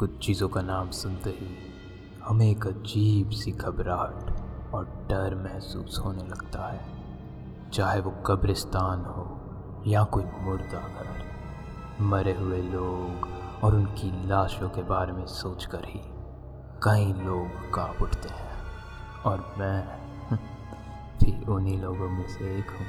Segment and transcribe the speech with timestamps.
[0.00, 1.56] कुछ चीज़ों का नाम सुनते ही
[2.24, 4.30] हमें एक अजीब सी घबराहट
[4.74, 6.80] और डर महसूस होने लगता है।
[7.70, 9.40] चाहे वो कब्रिस्तान हो
[9.86, 11.24] या कोई मुर्दा घर,
[12.00, 13.28] मरे हुए लोग
[13.64, 16.00] और उनकी लाशों के बारे में सोचकर ही
[16.82, 18.62] कई लोग काँप उठते हैं।
[19.22, 20.00] और मैं
[21.24, 22.86] भी उन्हीं लोगों में से एक हूँ।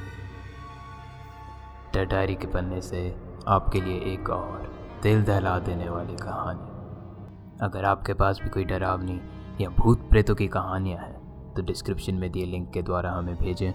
[2.05, 4.73] डायरी के पन्ने से आपके लिए एक और
[5.03, 6.80] दिल दहला देने वाली कहानी।
[7.61, 9.19] अगर आपके पास भी कोई डरावनी
[9.61, 13.71] या भूत प्रेतों की कहानियाँ हैं तो डिस्क्रिप्शन में दिए लिंक के द्वारा हमें भेजें।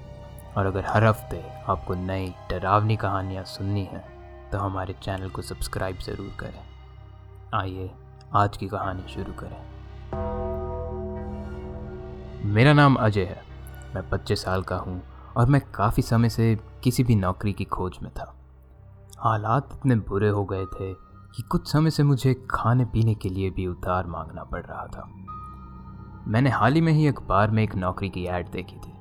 [0.54, 4.02] और अगर हर हफ़्ते आपको नई डरावनी कहानियाँ सुननी हैं
[4.50, 6.60] तो हमारे चैनल को सब्सक्राइब ज़रूर करें।
[7.54, 7.90] आइए,
[8.34, 9.60] आज की कहानी शुरू करें।
[12.44, 13.42] मेरा नाम अजय है।
[13.94, 15.02] मैं पच्चीस साल का हूँ
[15.36, 18.32] और मैं काफ़ी समय से किसी भी नौकरी की खोज में था।
[19.18, 20.94] हालात इतने बुरे हो गए थे
[21.34, 25.08] कि कुछ समय से मुझे खाने पीने के लिए भी उधार मांगना पड़ रहा था।
[26.28, 28.92] मैंने हाल ही में ही अखबार में एक नौकरी की ऐड देखी थी।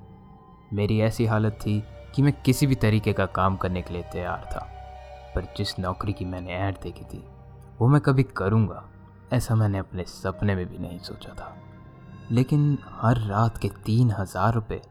[0.74, 1.84] मेरी ऐसी हालत थी
[2.16, 4.68] कि मैं किसी भी तरीके का काम करने के लिए तैयार था,
[5.36, 7.24] पर जिस नौकरी की मैंने ऐड देखी थी,
[7.80, 8.84] वो मैं कभी करूँगा,
[9.34, 11.56] ऐसा मैंने अपने सपने में भी नहीं सोचा था।
[12.32, 14.82] लेकिन हर रात के तीन हज़ार रुपये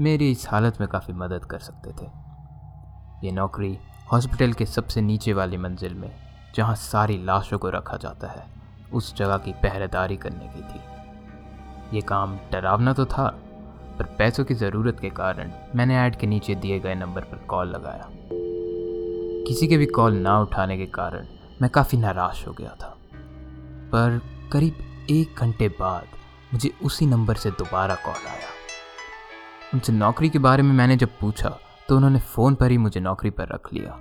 [0.00, 2.08] मेरी इस हालत में काफ़ी मदद कर सकते थे।
[3.26, 3.76] ये नौकरी
[4.12, 6.10] हॉस्पिटल के सबसे नीचे वाली मंजिल में
[6.54, 8.46] जहाँ सारी लाशों को रखा जाता है,
[8.92, 13.26] उस जगह की पहरेदारी करने की थी। ये काम डरावना तो था,
[13.98, 17.68] पर पैसों की ज़रूरत के कारण मैंने ऐड के नीचे दिए गए नंबर पर कॉल
[17.68, 18.08] लगाया।
[19.46, 21.26] किसी के भी कॉल ना उठाने के कारण
[21.62, 22.96] मैं काफ़ी नाराश हो गया था।
[23.92, 24.20] पर
[24.52, 26.06] करीब एक घंटे बाद
[26.52, 28.48] मुझे उसी नंबर से दोबारा कॉल आया।
[29.74, 31.58] उनसे नौकरी के बारे में मैंने जब पूछा
[31.88, 33.98] तो उन्होंने फ़ोन पर ही मुझे नौकरी पर रख लिया।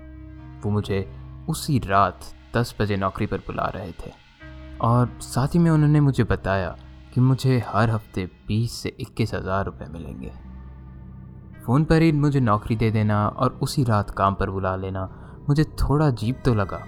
[0.64, 1.16] वो मुझे
[1.50, 2.20] उसी रात
[2.56, 4.12] दस बजे नौकरी पर बुला रहे थे
[4.82, 6.76] और साथ ही में उन्होंने मुझे बताया
[7.14, 10.32] कि मुझे हर हफ़्ते बीस से इक्कीस हज़ार रुपये मिलेंगे।
[11.66, 15.04] फ़ोन पर ही मुझे नौकरी दे देना और उसी रात काम पर बुला लेना
[15.50, 16.82] मुझे थोड़ा अजीब तो लगा,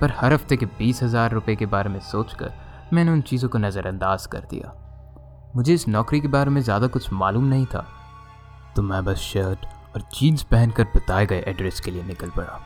[0.00, 2.52] पर हर हफ़्ते के बीस हज़ार रुपये के बारे में सोचकर
[2.92, 4.72] मैंने उन चीज़ों को नज़रअंदाज कर दिया।
[5.56, 7.86] मुझे इस नौकरी के बारे में ज़्यादा कुछ मालूम नहीं था।
[8.76, 12.60] तो मैं बस शर्ट और जीन्स पहनकर बताए गए एड्रेस के लिए निकल पड़ा।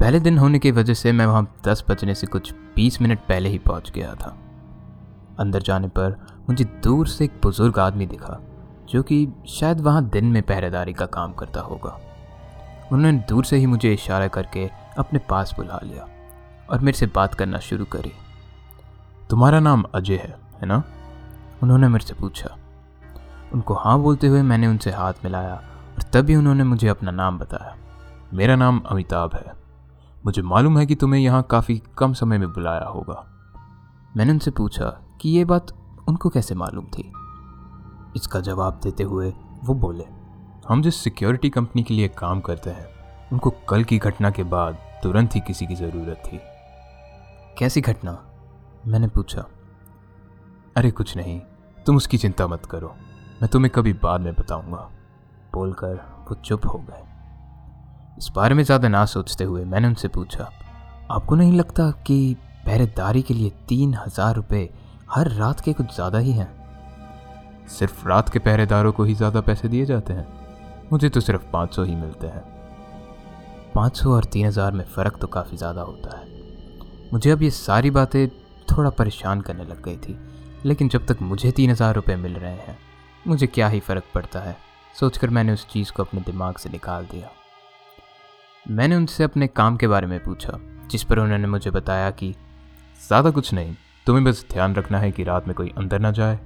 [0.00, 3.48] पहले दिन होने की वजह से मैं वहाँ दस बजने से कुछ बीस मिनट पहले
[3.48, 4.38] ही पहुँच गया था।
[5.40, 8.40] अंदर जाने पर मुझे दूर से एक बुज़ुर्ग आदमी दिखा,
[8.88, 12.00] जो कि शायद वहाँ दिन में पहरेदारी का काम करता होगा।
[12.92, 16.08] उन्होंने दूर से ही मुझे इशारा करके अपने पास बुला लिया
[16.70, 18.12] और मेरे से बात करना शुरू करी।
[19.30, 20.82] तुम्हारा नाम अजय है है ना?
[21.62, 22.56] उन्होंने मेरे से पूछा।
[23.52, 25.54] उनको हाँ बोलते हुए मैंने उनसे हाथ मिलाया
[25.96, 27.76] और तभी उन्होंने मुझे अपना नाम बताया।
[28.34, 29.57] मेरा नाम अमिताभ है।
[30.26, 33.24] मुझे मालूम है कि तुम्हें यहाँ काफ़ी कम समय में बुलाया होगा।
[34.16, 34.84] मैंने उनसे पूछा
[35.20, 35.72] कि ये बात
[36.08, 37.12] उनको कैसे मालूम थी?
[38.16, 39.32] इसका जवाब देते हुए
[39.64, 40.04] वो बोले,
[40.68, 42.86] हम जिस सिक्योरिटी कंपनी के लिए काम करते हैं,
[43.32, 46.40] उनको कल की घटना के बाद तुरंत ही किसी की ज़रूरत थी।
[47.58, 48.18] कैसी घटना?
[48.86, 49.44] मैंने पूछा।
[50.76, 51.40] अरे कुछ नहीं,
[51.86, 52.94] तुम उसकी चिंता मत करो,
[53.42, 54.88] मैं तुम्हें कभी बाद में बताऊँगा,
[55.54, 55.94] बोलकर
[56.28, 57.07] वो चुप हो गए।
[58.18, 60.50] इस बारे में ज़्यादा ना सोचते हुए मैंने उनसे पूछा,
[61.10, 62.36] आपको नहीं लगता कि
[62.66, 64.68] पहरेदारी के लिए तीन हज़ार रुपये
[65.10, 66.48] हर रात के कुछ ज़्यादा ही हैं?
[67.68, 70.26] सिर्फ़ रात के पहरेदारों को ही ज़्यादा पैसे दिए जाते हैं?
[70.92, 72.42] मुझे तो सिर्फ़ पाँच सौ ही मिलते हैं।
[73.74, 76.26] पाँच सौ और तीन हज़ार में फ़र्क तो काफ़ी ज़्यादा होता है।
[77.12, 78.28] मुझे अब ये सारी बातें
[78.68, 80.18] थोड़ा परेशान करने लग गई थी,
[80.64, 82.78] लेकिन जब तक मुझे तीन हज़ार रुपये मिल रहे हैं,
[83.26, 84.56] मुझे क्या ही फ़र्क पड़ता है?
[84.94, 87.30] सोचकर मैंने उस चीज़ को अपने दिमाग से निकाल दिया।
[88.66, 90.58] मैंने उनसे अपने काम के बारे में पूछा,
[90.90, 92.30] जिस पर उन्होंने मुझे बताया कि
[93.00, 93.74] ज़्यादा कुछ नहीं,
[94.06, 96.38] तुम्हें बस ध्यान रखना है कि रात में कोई अंदर ना जाए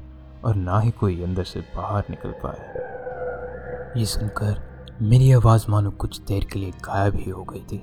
[0.44, 6.20] और ना ही कोई अंदर से बाहर निकल पाए। ये सुनकर मेरी आवाज़ मानो कुछ
[6.20, 7.82] देर के लिए गायब ही हो गई थी,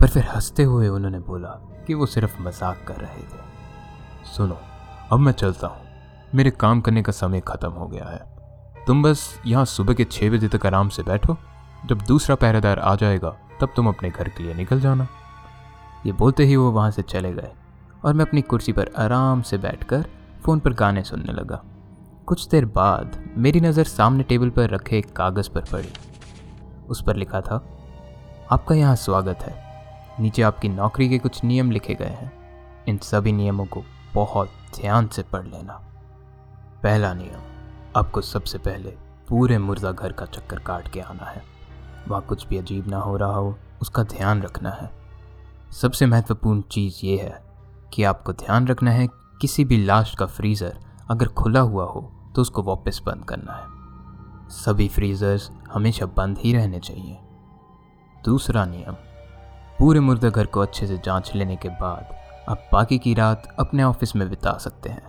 [0.00, 1.48] पर फिर हँसते हुए उन्होंने बोला
[1.86, 4.58] कि वो सिर्फ़ मज़ाक कर रहे थे। सुनो,
[5.12, 5.86] अब मैं चलता हूँ।
[6.34, 10.30] मेरे काम करने का समय ख़त्म हो गया है। तुम बस यहाँ सुबह के छः
[10.30, 11.36] बजे तक आराम से बैठो।
[11.86, 15.06] जब दूसरा पहरेदार आ जाएगा तब तुम अपने घर के लिए निकल जाना।
[16.06, 17.50] ये बोलते ही वो वहाँ से चले गए
[18.04, 20.04] और मैं अपनी कुर्सी पर आराम से बैठकर
[20.44, 21.62] फ़ोन पर गाने सुनने लगा।
[22.26, 25.92] कुछ देर बाद मेरी नज़र सामने टेबल पर रखे एक कागज़ पर पड़ी।
[26.88, 27.56] उस पर लिखा था,
[28.52, 29.56] आपका यहाँ स्वागत है।
[30.20, 32.32] नीचे आपकी नौकरी के कुछ नियम लिखे गए हैं।
[32.88, 33.82] इन सभी नियमों को
[34.14, 35.72] बहुत ध्यान से पढ़ लेना।
[36.82, 37.40] पहला नियम,
[37.96, 38.96] आपको सबसे पहले
[39.28, 41.42] पूरे मुर्दा घर का चक्कर काट के आना है।
[42.08, 44.90] वहाँ कुछ भी अजीब ना हो रहा हो, उसका ध्यान रखना है।
[45.72, 47.42] सबसे महत्वपूर्ण चीज़ ये है
[47.92, 49.06] कि आपको ध्यान रखना है
[49.40, 50.78] किसी भी लाश का फ्रीज़र
[51.10, 52.00] अगर खुला हुआ हो
[52.34, 53.76] तो उसको वापस बंद करना है।
[54.54, 57.18] सभी फ्रीज़र्स हमेशा बंद ही रहने चाहिए।
[58.24, 58.94] दूसरा नियम,
[59.78, 62.14] पूरे मुर्दा घर को अच्छे से जाँच लेने के बाद
[62.48, 65.06] आप बाकी की रात अपने ऑफ़िस में बिता सकते हैं।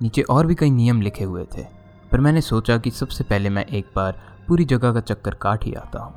[0.00, 1.64] नीचे और भी कई नियम लिखे हुए थे,
[2.12, 5.74] पर मैंने सोचा कि सबसे पहले मैं एक बार पूरी जगह का चक्कर काट ही
[5.74, 6.14] आता हूँ।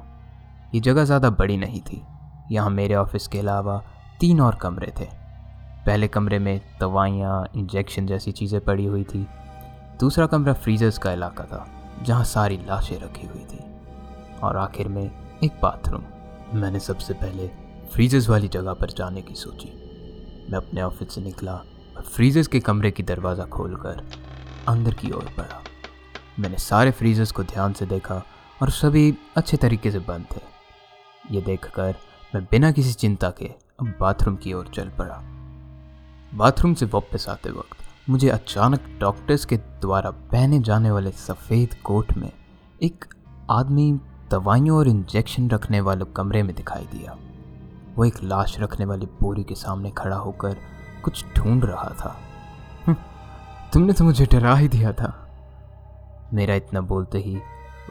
[0.76, 2.02] ये जगह ज़्यादा बड़ी नहीं थी।
[2.52, 3.82] यहाँ मेरे ऑफ़िस के अलावा
[4.20, 5.08] तीन और कमरे थे।
[5.86, 9.28] पहले कमरे में दवाइयाँ, इंजेक्शन जैसी चीज़ें पड़ी हुई थी।
[10.00, 11.66] दूसरा कमरा फ्रीजर्स का इलाका था,
[12.04, 13.60] जहाँ सारी लाशें रखी हुई थी।
[14.44, 15.04] और आखिर में
[15.44, 16.04] एक बाथरूम।
[16.60, 17.48] मैंने सबसे पहले
[17.94, 19.70] फ्रीजर्स वाली जगह पर जाने की सोची।
[20.52, 21.54] मैं अपने ऑफ़िस से निकला
[21.98, 24.04] और फ्रीजर्स के कमरे की दरवाज़ा खोलकर
[24.68, 25.63] अंदर की ओर बढ़ा।
[26.40, 28.22] मैंने सारे फ्रीजर्स को ध्यान से देखा
[28.62, 30.42] और सभी अच्छे तरीके से बंद थे।
[31.32, 31.96] ये देखकर
[32.36, 33.46] मैं बिना किसी चिंता के
[33.80, 35.22] अब बाथरूम की ओर चल पड़ा।
[36.36, 42.14] बाथरूम से वापस आते वक्त मुझे अचानक डॉक्टर्स के द्वारा पहने जाने वाले सफ़ेद कोट
[42.14, 42.32] में
[42.84, 43.06] एक
[43.52, 44.00] आदमी
[44.32, 47.18] दवाइयों और इंजेक्शन रखने वाले कमरे में दिखाई दिया।
[47.96, 50.58] वो एक लाश रखने वाली बोरी के सामने खड़ा होकर
[51.04, 52.20] कुछ ढूंढ रहा था।
[52.86, 52.98] हम्म,
[53.74, 55.23] तुमने तो मुझे डरा ही दिया था।
[56.34, 57.38] मेरा इतना बोलते ही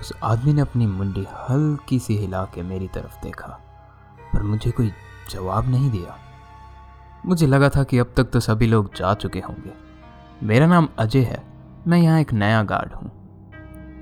[0.00, 3.48] उस आदमी ने अपनी मुंडी हल्की सी हिला के मेरी तरफ़ देखा,
[4.32, 4.90] पर मुझे कोई
[5.30, 6.18] जवाब नहीं दिया।
[7.26, 9.72] मुझे लगा था कि अब तक तो सभी लोग जा चुके होंगे।
[10.42, 11.42] मेरा नाम अजय है,
[11.86, 13.10] मैं यहाँ एक नया गार्ड हूँ।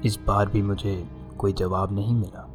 [0.04, 0.94] इस बार भी मुझे
[1.38, 2.46] कोई जवाब नहीं मिला।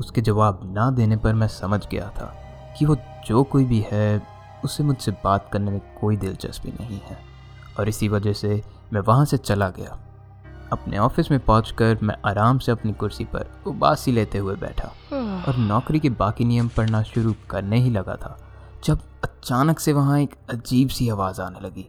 [0.00, 2.32] उसके जवाब ना देने पर मैं समझ गया था
[2.78, 2.96] कि वो
[3.26, 4.22] जो कोई भी है
[4.64, 7.18] उसे मुझसे बात करने में कोई दिलचस्पी नहीं है,
[7.78, 9.98] और इसी वजह से मैं वहाँ से चला गया।
[10.72, 14.88] अपने ऑफ़िस में पहुंचकर मैं आराम से अपनी कुर्सी पर उबासी लेते हुए बैठा
[15.48, 18.36] और नौकरी के बाकी नियम पढ़ना शुरू करने ही लगा था
[18.84, 21.86] जब अचानक से वहाँ एक अजीब सी आवाज़ आने लगी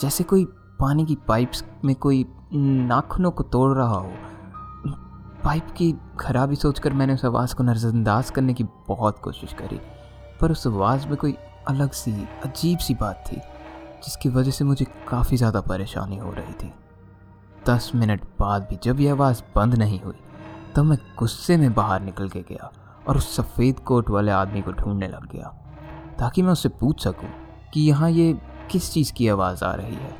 [0.00, 0.44] जैसे कोई
[0.80, 2.24] पानी की पाइप्स में कोई
[2.54, 4.12] नाखूनों को तोड़ रहा हो।
[5.44, 9.80] पाइप की खराबी सोचकर मैंने उस आवाज़ को नज़रअंदाज करने की बहुत कोशिश करी
[10.40, 11.36] पर उस आवाज़ में कोई
[11.68, 12.12] अलग सी
[12.44, 13.36] अजीब सी बात थी
[14.04, 16.72] जिसकी वजह से मुझे काफ़ी ज़्यादा परेशानी हो रही थी।
[17.66, 20.14] दस मिनट बाद भी जब यह आवाज़ बंद नहीं हुई,
[20.76, 22.70] तब मैं गुस्से में बाहर निकल के गया
[23.08, 25.52] और उस सफ़ेद कोट वाले आदमी को ढूँढने लग गया,
[26.18, 27.28] ताकि मैं उससे पूछ सकूँ
[27.74, 28.32] कि यहाँ ये
[28.70, 30.10] किस चीज़ की आवाज़ आ रही है।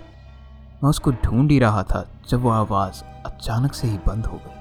[0.82, 4.58] मैं उसको ढूंढ ही रहा था जब वो आवाज़ अचानक से ही बंद हो गई।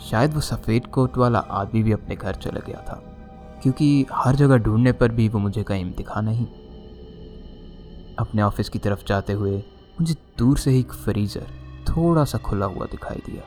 [0.00, 3.00] शायद वो सफ़ेद कोट वाला आदमी भी अपने घर चला गया था,
[3.62, 6.46] क्योंकि हर जगह ढूँढने पर भी वो मुझे कहीं दिखा नहीं।
[8.18, 9.62] अपने ऑफ़िस की तरफ़ जाते हुए
[10.00, 11.46] मुझे दूर से ही एक फ्रीज़र
[11.88, 13.42] थोड़ा सा खुला हुआ दिखाई दिया।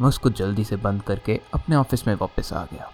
[0.00, 2.90] मैं उसको जल्दी से बंद करके अपने ऑफ़िस में वापस आ गया।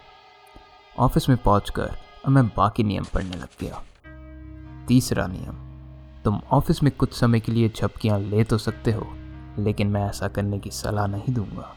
[0.97, 1.97] ऑफ़िस में पहुँच कर
[2.27, 3.83] अब मैं बाकी नियम पढ़ने लग गया।
[4.89, 5.55] तीसरा नियम,
[6.25, 9.07] तुम ऑफ़िस में कुछ समय के लिए झपकियाँ ले तो सकते हो,
[9.59, 11.75] लेकिन मैं ऐसा करने की सलाह नहीं दूँगा।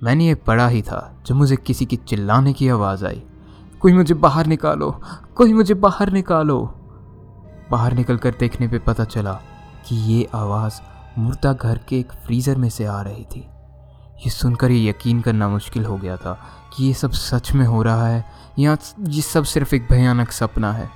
[0.00, 3.22] मैंने ये पढ़ा ही था, जब मुझे किसी की चिल्लाने की आवाज़ आई,
[3.80, 4.90] कोई मुझे बाहर निकालो,
[5.34, 6.62] कोई मुझे बाहर निकालो।
[7.70, 9.40] बाहर निकल कर देखने पे पता चला
[9.86, 10.80] कि ये आवाज़
[11.18, 13.40] मुर्दा घर के एक फ्रीज़र में से आ रही थी।
[14.24, 16.32] ये सुनकर ये यकीन करना मुश्किल हो गया था
[16.76, 18.24] कि ये सब सच में हो रहा है
[18.58, 18.76] या
[19.08, 20.88] ये सब सिर्फ़ एक भयानक सपना है।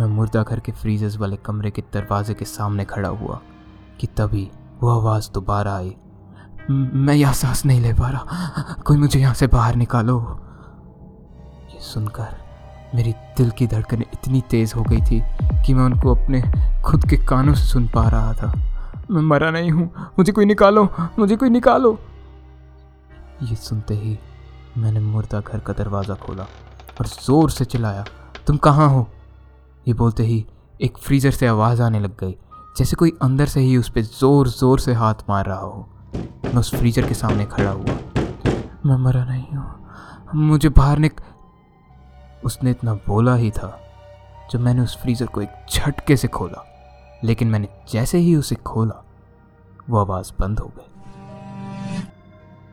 [0.00, 3.40] मैं मुर्दा घर के फ्रीजर्स वाले कमरे के दरवाजे के सामने खड़ा हुआ
[4.00, 4.50] कि तभी
[4.82, 5.94] वो आवाज़ दोबारा आई।
[6.70, 10.18] मैं यहाँ सांस नहीं ले पा रहा। कोई मुझे यहाँ से बाहर निकालो।
[11.72, 12.43] ये सुनकर
[12.94, 15.20] मेरी दिल की धड़कनें इतनी तेज़ हो गई थी
[15.66, 16.42] कि मैं उनको अपने
[16.84, 18.52] खुद के कानों से सुन पा रहा था।
[19.10, 21.98] मैं मरा नहीं हूँ। मुझे कोई निकालो। मुझे कोई निकालो।
[23.42, 24.18] ये सुनते ही
[24.78, 26.46] मैंने मुर्दा घर का दरवाज़ा खोला
[27.00, 28.04] और ज़ोर से चिल्लाया,
[28.46, 29.06] तुम कहाँ हो?
[29.86, 30.44] ये बोलते ही
[30.80, 32.36] एक फ्रीज़र से आवाज़ आने लग गई,
[32.78, 35.86] जैसे कोई अंदर से ही उस पर ज़ोर ज़ोर से हाथ मार रहा हो।
[36.16, 37.98] मैं उस फ्रीज़र के सामने खड़ा हुआ।
[38.86, 41.20] मैं मरा नहीं हूँ। मुझे बाहर निक
[42.44, 43.80] उसने इतना बोला ही था
[44.52, 46.64] जब मैंने उस फ्रीज़र को एक झटके से खोला।
[47.24, 49.02] लेकिन मैंने जैसे ही उसे खोला,
[49.90, 52.02] वो आवाज़ बंद हो गई।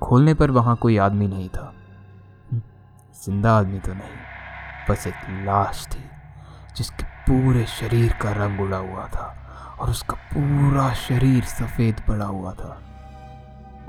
[0.02, 1.74] खोलने पर वहाँ कोई आदमी नहीं था।
[3.16, 4.18] ज़िंदा आदमी तो नहीं,
[4.90, 6.04] बस एक लाश थी,
[6.78, 9.34] जिसके पूरे शरीर का रंग उड़ा हुआ था
[9.80, 12.78] और उसका पूरा शरीर सफ़ेद पड़ा हुआ था।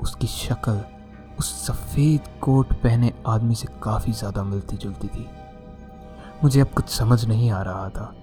[0.01, 0.79] उसकी शक्ल,
[1.39, 5.29] उस सफ़ेद कोट पहने आदमी से काफ़ी ज़्यादा मिलती जुलती थी।
[6.43, 8.13] मुझे अब कुछ समझ नहीं आ रहा था।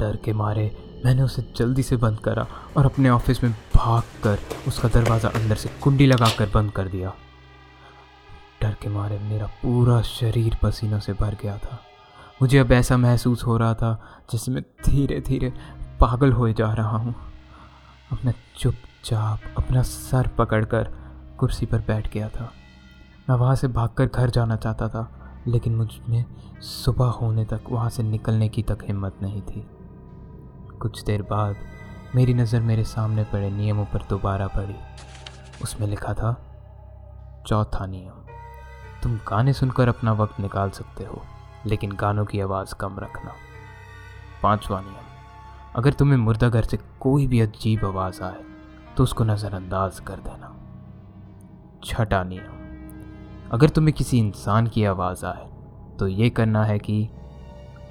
[0.00, 0.70] डर के मारे
[1.04, 4.38] मैंने उसे जल्दी से बंद करा और अपने ऑफ़िस में भाग कर
[4.68, 7.12] उसका दरवाज़ा अंदर से कुंडी लगा कर बंद कर दिया।
[8.62, 11.80] डर के मारे मेरा पूरा शरीर पसीनों से भर गया था।
[12.42, 15.52] मुझे अब ऐसा महसूस हो रहा था जैसे मैं धीरे धीरे
[16.00, 17.14] पागल हो जा रहा हूँ।
[18.24, 20.90] मैं चुपचाप अपना सर पकड़कर
[21.38, 22.52] कुर्सी पर बैठ गया था।
[23.30, 25.10] मैं वहाँ से भागकर घर जाना चाहता था।
[25.48, 26.24] लेकिन मुझमें
[26.62, 29.66] सुबह होने तक वहाँ से निकलने की तक हिम्मत नहीं थी।
[30.80, 31.56] कुछ देर बाद
[32.14, 34.76] मेरी नज़र मेरे सामने पड़े, नियमों पर दोबारा पड़ी।
[35.62, 36.32] उसमें लिखा था,
[37.46, 38.26] चौथा नियम,
[39.02, 41.22] तुम गाने सुनकर अपना वक्त निकाल सकते हो,
[41.66, 43.32] लेकिन गानों की आवाज़ कम रखना।
[44.42, 45.06] पांचवा नियम,
[45.76, 48.44] अगर तुम्हें मुर्दा घर से कोई भी अजीब आवाज़ आए
[48.96, 50.54] तो उसको नज़रअंदाज कर देना।
[51.84, 52.57] छठा नियम
[53.52, 55.46] अगर तुम्हें किसी इंसान की आवाज़ आए
[55.98, 57.08] तो ये करना है कि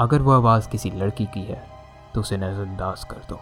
[0.01, 1.61] अगर वो आवाज़ किसी लड़की की है
[2.13, 3.39] तो उसे नज़रअंदाज कर दो।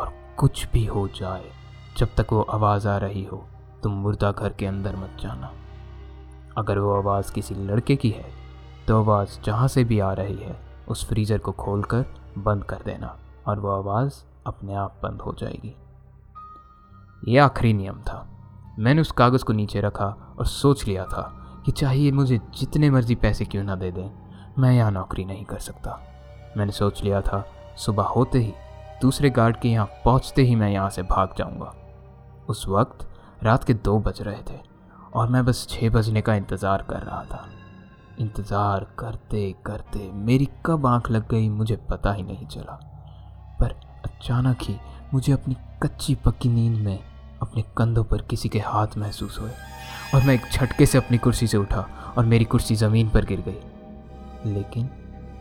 [0.00, 1.50] और कुछ भी हो जाए,
[1.98, 3.44] जब तक वो आवाज़ आ रही हो,
[3.82, 5.50] तुम मुर्दा घर के अंदर मत जाना।
[6.58, 8.26] अगर वो आवाज़ किसी लड़के की है
[8.88, 10.56] तो आवाज़ जहाँ से भी आ रही है,
[10.88, 12.04] उस फ्रीज़र को खोल कर
[12.38, 15.74] बंद कर देना, और वो आवाज़ अपने आप बंद हो जाएगी।
[17.28, 18.26] ये आखिरी नियम था।
[18.78, 20.06] मैंने उस कागज़ को नीचे रखा
[20.38, 24.08] और सोच लिया था कि चाहिए मुझे जितने मर्ज़ी पैसे क्यों ना दे दें।
[24.58, 26.00] मैं यहाँ नौकरी नहीं कर सकता।
[26.56, 27.44] मैंने सोच लिया था,
[27.76, 28.52] सुबह होते ही,
[29.02, 31.74] दूसरे गार्ड के यहाँ पहुँचते ही मैं यहाँ से भाग जाऊँगा।
[32.48, 33.06] उस वक्त
[33.44, 34.60] रात के दो बज रहे थे
[35.14, 37.44] और मैं बस छः बजने का इंतज़ार कर रहा था।
[38.20, 42.78] इंतज़ार करते करते मेरी कब आँख लग गई मुझे पता ही नहीं चला।
[43.60, 44.76] पर अचानक ही
[45.14, 46.98] मुझे अपनी कच्ची पक्की नींद में,
[47.42, 49.50] अपने कंधों पर किसी के हाथ महसूस हुए।
[50.14, 53.40] और मैं एक झटके से अपनी कुर्सी से उठा और मेरी कुर्सी ज़मीन पर गिर
[53.40, 54.90] गई। लेकिन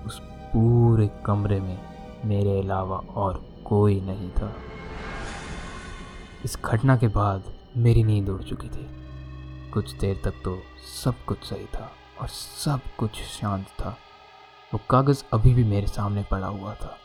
[0.05, 0.20] उस
[0.53, 1.79] पूरे कमरे में
[2.25, 4.55] मेरे अलावा और कोई नहीं था।
[6.46, 7.43] इस घटना के बाद
[7.77, 8.88] मेरी नींद उड़ चुकी थी।
[9.72, 10.58] कुछ देर तक तो
[11.03, 11.91] सब कुछ सही था
[12.22, 13.98] और सब कुछ शांत था।
[14.74, 16.98] वो कागज़ अभी भी मेरे सामने पड़ा हुआ था।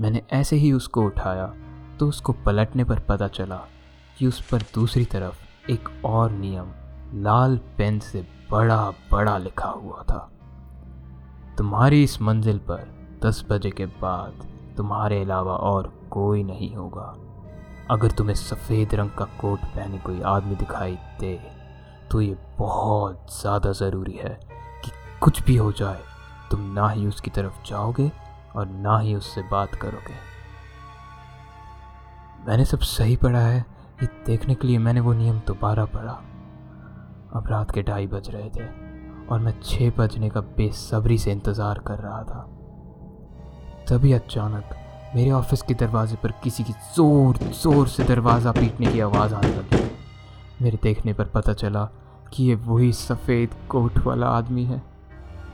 [0.00, 1.46] मैंने ऐसे ही उसको उठाया
[1.98, 3.60] तो उसको पलटने पर पता चला
[4.18, 6.72] कि उस पर दूसरी तरफ़ एक और नियम
[7.14, 8.20] लाल पेन से
[8.50, 10.18] बड़ा बड़ा लिखा हुआ था।
[11.58, 12.86] तुम्हारी इस मंजिल पर
[13.24, 14.44] दस बजे के बाद
[14.76, 17.14] तुम्हारे अलावा और कोई नहीं होगा।
[17.90, 21.38] अगर तुम्हें सफ़ेद रंग का कोट पहने कोई आदमी दिखाई दे
[22.10, 24.38] तो ये बहुत ज़्यादा ज़रूरी है
[24.84, 26.00] कि कुछ भी हो जाए,
[26.50, 28.10] तुम ना ही उसकी तरफ़ जाओगे
[28.56, 30.14] और ना ही उससे बात करोगे।
[32.46, 33.58] मैंने सब सही पढ़ा है,
[34.02, 36.20] ये देखने के लिए मैंने वो नियम दोबारा पढ़ा।
[37.36, 38.66] अब रात के ढाई बज रहे थे
[39.26, 42.42] और मैं छः बजने का बेसब्री से इंतज़ार कर रहा था।
[43.88, 44.74] तभी अचानक
[45.14, 49.48] मेरे ऑफ़िस के दरवाजे पर किसी की ज़ोर ज़ोर से दरवाज़ा पीटने की आवाज़ आने
[49.48, 49.84] लगी।
[50.62, 51.84] मेरे देखने पर पता चला
[52.32, 54.82] कि ये वही सफ़ेद कोट वाला आदमी है।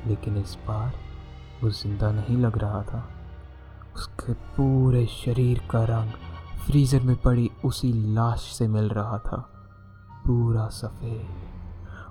[0.07, 0.93] लेकिन इस बार
[1.62, 3.05] वो ज़िंदा नहीं लग रहा था।
[3.97, 6.12] उसके पूरे शरीर का रंग
[6.67, 9.37] फ्रीज़र में पड़ी उसी लाश से मिल रहा था।
[10.27, 11.62] पूरा सफ़ेद।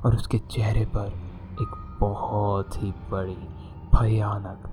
[0.06, 1.08] और उसके चेहरे पर
[1.62, 3.36] एक बहुत ही बड़ी,
[3.94, 4.68] भयानक,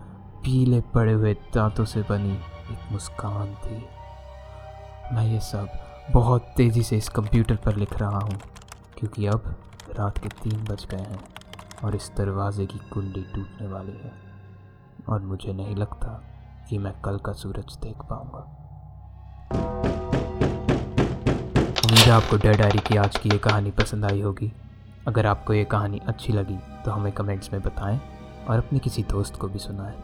[0.45, 3.77] पीले पड़े हुए दांतों से बनी एक मुस्कान थी।
[5.15, 5.69] मैं ये सब
[6.13, 8.39] बहुत तेज़ी से इस कंप्यूटर पर लिख रहा हूँ,
[8.99, 9.55] क्योंकि अब
[9.99, 11.21] रात के तीन बज गए हैं
[11.85, 14.13] और इस दरवाज़े की कुंडी टूटने वाली है,
[15.09, 16.13] और मुझे नहीं लगता
[16.69, 18.41] कि मैं कल का सूरज देख पाऊँगा।
[21.81, 24.53] उम्मीद आपको डेड डायरी की आज की ये कहानी पसंद आई होगी।
[25.09, 28.01] अगर आपको ये कहानी अच्छी लगी तो हमें कमेंट्स में बताएँ
[28.49, 29.95] और अपने किसी दोस्त को भी सुनाएँ।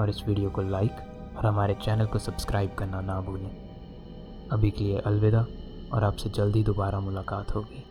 [0.00, 0.92] और इस वीडियो को लाइक
[1.36, 3.50] और हमारे चैनल को सब्सक्राइब करना ना भूलें।
[4.52, 5.46] अभी के लिए अलविदा,
[5.92, 7.87] और आपसे जल्दी दोबारा मुलाकात होगी।